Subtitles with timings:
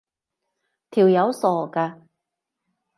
[0.89, 2.01] 條友傻嘅